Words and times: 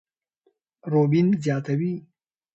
روبين 0.91 1.27
زياتوي، 1.43 1.93